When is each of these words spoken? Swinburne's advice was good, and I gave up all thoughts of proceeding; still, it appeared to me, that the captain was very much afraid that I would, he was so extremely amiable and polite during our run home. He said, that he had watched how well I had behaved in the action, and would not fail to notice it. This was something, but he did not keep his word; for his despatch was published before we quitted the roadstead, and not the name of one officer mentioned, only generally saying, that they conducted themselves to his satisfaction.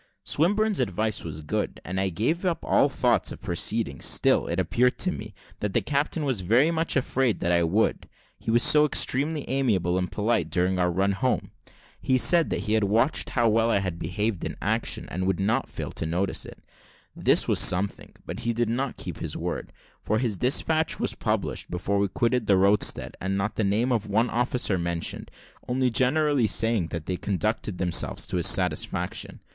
Swinburne's 0.23 0.79
advice 0.79 1.23
was 1.23 1.41
good, 1.41 1.79
and 1.85 1.99
I 2.01 2.09
gave 2.09 2.43
up 2.43 2.65
all 2.65 2.89
thoughts 2.89 3.31
of 3.31 3.39
proceeding; 3.39 4.01
still, 4.01 4.47
it 4.47 4.59
appeared 4.59 4.97
to 4.97 5.11
me, 5.11 5.35
that 5.59 5.75
the 5.75 5.81
captain 5.81 6.25
was 6.25 6.41
very 6.41 6.71
much 6.71 6.95
afraid 6.95 7.39
that 7.41 7.51
I 7.51 7.61
would, 7.61 8.09
he 8.39 8.49
was 8.49 8.63
so 8.63 8.83
extremely 8.83 9.47
amiable 9.47 9.99
and 9.99 10.11
polite 10.11 10.49
during 10.49 10.79
our 10.79 10.89
run 10.89 11.11
home. 11.11 11.51
He 12.01 12.17
said, 12.17 12.49
that 12.49 12.61
he 12.61 12.73
had 12.73 12.85
watched 12.85 13.29
how 13.29 13.47
well 13.47 13.69
I 13.69 13.77
had 13.77 13.99
behaved 13.99 14.43
in 14.43 14.53
the 14.53 14.63
action, 14.63 15.05
and 15.11 15.27
would 15.27 15.39
not 15.39 15.69
fail 15.69 15.91
to 15.91 16.05
notice 16.07 16.47
it. 16.47 16.57
This 17.15 17.47
was 17.47 17.59
something, 17.59 18.15
but 18.25 18.39
he 18.39 18.53
did 18.53 18.69
not 18.69 18.97
keep 18.97 19.19
his 19.19 19.37
word; 19.37 19.71
for 20.01 20.17
his 20.17 20.35
despatch 20.35 20.99
was 20.99 21.13
published 21.13 21.69
before 21.69 21.99
we 21.99 22.07
quitted 22.07 22.47
the 22.47 22.57
roadstead, 22.57 23.15
and 23.21 23.37
not 23.37 23.53
the 23.55 23.63
name 23.63 23.91
of 23.91 24.07
one 24.07 24.31
officer 24.31 24.79
mentioned, 24.79 25.29
only 25.67 25.91
generally 25.91 26.47
saying, 26.47 26.87
that 26.87 27.05
they 27.05 27.17
conducted 27.17 27.77
themselves 27.77 28.25
to 28.25 28.37
his 28.37 28.47
satisfaction. 28.47 29.39